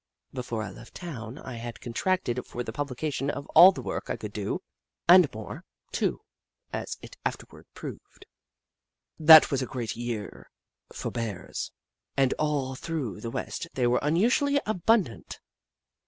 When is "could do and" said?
4.15-5.31